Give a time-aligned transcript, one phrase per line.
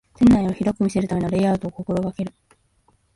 [0.17, 2.33] 店内を広く見せるためのレイアウトを心がける